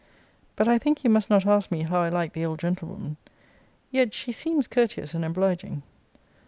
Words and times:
But 0.55 0.67
I 0.67 0.79
think 0.79 1.03
you 1.03 1.11
must 1.11 1.29
not 1.29 1.45
ask 1.45 1.69
me 1.69 1.83
how 1.83 1.99
I 2.01 2.09
like 2.09 2.33
the 2.33 2.43
old 2.43 2.57
gentlewoman. 2.57 3.17
Yet 3.91 4.15
she 4.15 4.31
seems 4.31 4.67
courteous 4.67 5.13
and 5.13 5.23
obliging. 5.23 5.83